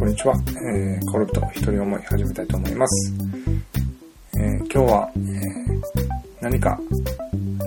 [0.00, 0.34] こんにちは。
[0.66, 3.12] えー、コルト一人思い始めたいと思います。
[4.34, 5.22] えー、今日は、えー、
[6.40, 6.80] 何か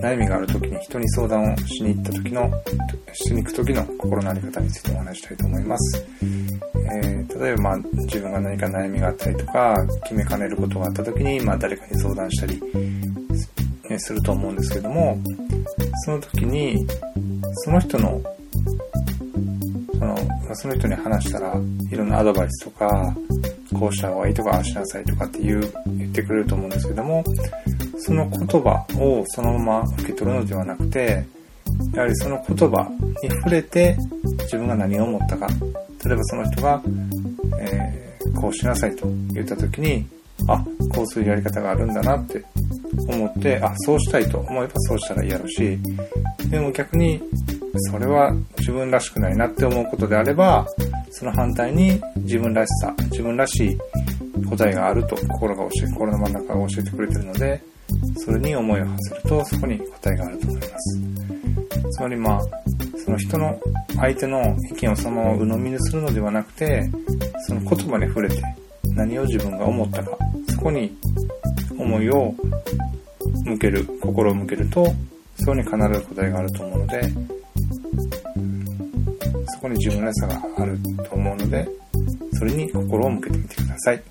[0.02, 2.52] 悩みがある時に人に相談をしに行った時の、
[3.14, 6.04] しに行く時の心のあり方についてお話したいと思います。
[6.24, 12.60] えー、例えば、まあ、自分が何か悩みがあったりとか、決めかねることがあった時に、まあ、誰かに相談したり、
[14.00, 15.20] すると思うんですけども、
[16.06, 16.84] その時に、
[17.58, 18.20] その人の
[20.54, 21.54] その、その人に話したら、
[21.92, 23.16] いろんなアドバイスとか、
[23.74, 27.24] こうした方がいいとか、ああしなさいとかって言う、言ってくれると思うんですけども、
[27.98, 31.26] その言葉をそのまま受け取るのではなくて、
[31.94, 32.90] やはりその言葉
[33.24, 33.98] に触れて
[34.44, 35.48] 自分が何を思ったか。
[36.06, 36.82] 例えばその人が、
[37.60, 40.06] えー、こうしなさいと言った時に、
[40.48, 40.64] あ、
[40.94, 42.44] こうするやり方があるんだなって
[43.08, 45.80] 思って、あ、そうしたいと思えばそうしたらいいやろし、
[46.50, 47.22] でも逆に
[47.76, 50.68] それは自分らしくないなって思うことであれば、
[51.10, 53.78] その反対に自分らしさ、自分らしい
[54.46, 57.62] 答えがあると心が教え、心の真ん中が教えてくれてるので、
[58.18, 61.02] それに思いを馳せるとそこに答えがあると思います。
[61.92, 62.42] つまりまあ、
[63.04, 63.60] その人の
[63.96, 66.84] 相手の意見をそのまま鵜呑みにするのではなくて、
[67.48, 68.42] その言葉に触れて
[68.96, 70.18] 何を自分が思ったか、
[70.50, 70.96] そこに
[71.78, 72.34] 思いを
[73.46, 74.86] 向ける、心を向けると、
[75.38, 77.02] そこに必ず答えがあると思うので、
[79.64, 80.78] こに自分らしさがある
[81.10, 81.66] と思うので、
[82.34, 84.04] それに心を向けてみてください。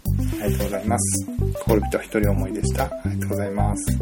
[0.43, 1.27] ありがとうございます。
[1.67, 2.85] 恋人一人思いでした。
[2.85, 3.99] ありがとうございます。